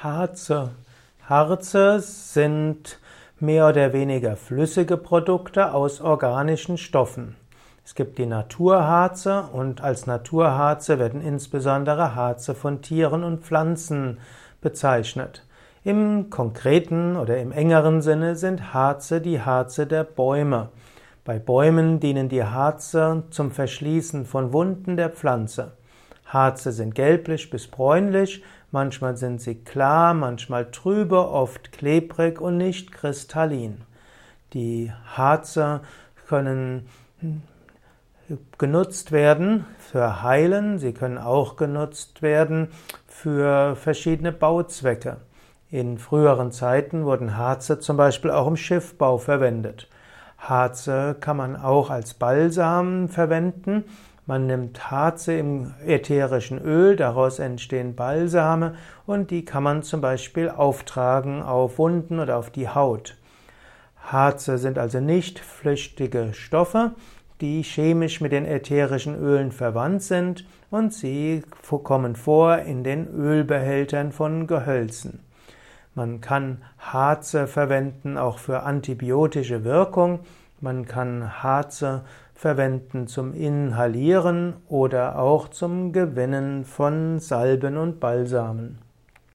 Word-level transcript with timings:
Harze. 0.00 0.70
Harze 1.28 1.98
sind 1.98 3.00
mehr 3.40 3.68
oder 3.68 3.92
weniger 3.92 4.36
flüssige 4.36 4.96
Produkte 4.96 5.74
aus 5.74 6.00
organischen 6.00 6.78
Stoffen. 6.78 7.34
Es 7.84 7.96
gibt 7.96 8.18
die 8.18 8.26
Naturharze 8.26 9.48
und 9.52 9.80
als 9.82 10.06
Naturharze 10.06 11.00
werden 11.00 11.20
insbesondere 11.20 12.14
Harze 12.14 12.54
von 12.54 12.80
Tieren 12.80 13.24
und 13.24 13.42
Pflanzen 13.42 14.18
bezeichnet. 14.60 15.44
Im 15.82 16.30
konkreten 16.30 17.16
oder 17.16 17.38
im 17.38 17.50
engeren 17.50 18.00
Sinne 18.00 18.36
sind 18.36 18.72
Harze 18.72 19.20
die 19.20 19.40
Harze 19.40 19.88
der 19.88 20.04
Bäume. 20.04 20.68
Bei 21.24 21.40
Bäumen 21.40 21.98
dienen 21.98 22.28
die 22.28 22.44
Harze 22.44 23.24
zum 23.30 23.50
Verschließen 23.50 24.26
von 24.26 24.52
Wunden 24.52 24.96
der 24.96 25.10
Pflanze. 25.10 25.72
Harze 26.28 26.72
sind 26.72 26.94
gelblich 26.94 27.50
bis 27.50 27.66
bräunlich, 27.66 28.42
manchmal 28.70 29.16
sind 29.16 29.40
sie 29.40 29.56
klar, 29.56 30.14
manchmal 30.14 30.70
trübe, 30.70 31.28
oft 31.28 31.72
klebrig 31.72 32.40
und 32.40 32.58
nicht 32.58 32.92
kristallin. 32.92 33.82
Die 34.52 34.92
Harze 35.16 35.80
können 36.28 36.88
genutzt 38.58 39.10
werden 39.10 39.64
für 39.78 40.22
Heilen, 40.22 40.78
sie 40.78 40.92
können 40.92 41.16
auch 41.16 41.56
genutzt 41.56 42.20
werden 42.20 42.68
für 43.06 43.74
verschiedene 43.74 44.32
Bauzwecke. 44.32 45.16
In 45.70 45.98
früheren 45.98 46.52
Zeiten 46.52 47.04
wurden 47.04 47.36
Harze 47.36 47.78
zum 47.78 47.96
Beispiel 47.96 48.30
auch 48.30 48.46
im 48.46 48.56
Schiffbau 48.56 49.16
verwendet. 49.18 49.88
Harze 50.38 51.16
kann 51.18 51.36
man 51.36 51.56
auch 51.56 51.90
als 51.90 52.14
Balsam 52.14 53.08
verwenden 53.08 53.84
man 54.28 54.46
nimmt 54.46 54.90
Harze 54.90 55.32
im 55.32 55.72
ätherischen 55.86 56.60
Öl, 56.60 56.96
daraus 56.96 57.38
entstehen 57.38 57.96
Balsame 57.96 58.74
und 59.06 59.30
die 59.30 59.46
kann 59.46 59.62
man 59.62 59.82
zum 59.82 60.02
Beispiel 60.02 60.50
auftragen 60.50 61.42
auf 61.42 61.78
Wunden 61.78 62.20
oder 62.20 62.36
auf 62.36 62.50
die 62.50 62.68
Haut. 62.68 63.16
Harze 63.96 64.58
sind 64.58 64.78
also 64.78 65.00
nicht 65.00 65.38
flüchtige 65.38 66.34
Stoffe, 66.34 66.92
die 67.40 67.62
chemisch 67.62 68.20
mit 68.20 68.32
den 68.32 68.44
ätherischen 68.44 69.18
Ölen 69.18 69.50
verwandt 69.50 70.02
sind 70.02 70.44
und 70.70 70.92
sie 70.92 71.42
kommen 71.82 72.14
vor 72.14 72.58
in 72.58 72.84
den 72.84 73.08
Ölbehältern 73.08 74.12
von 74.12 74.46
Gehölzen. 74.46 75.20
Man 75.94 76.20
kann 76.20 76.62
Harze 76.78 77.46
verwenden 77.46 78.18
auch 78.18 78.38
für 78.38 78.64
antibiotische 78.64 79.64
Wirkung. 79.64 80.20
Man 80.60 80.86
kann 80.86 81.42
Harze 81.42 82.02
verwenden 82.34 83.06
zum 83.06 83.32
Inhalieren 83.34 84.56
oder 84.68 85.18
auch 85.18 85.48
zum 85.48 85.92
Gewinnen 85.92 86.64
von 86.64 87.20
Salben 87.20 87.76
und 87.76 88.00
Balsamen. 88.00 88.87